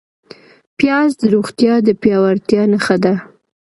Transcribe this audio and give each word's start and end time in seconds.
پیاز 0.77 1.09
د 1.21 1.23
روغتیا 1.33 1.73
د 1.87 1.89
پیاوړتیا 2.01 2.63
نښه 2.71 2.97
ده 3.03 3.13